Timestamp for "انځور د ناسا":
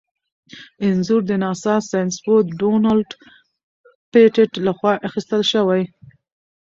0.85-1.75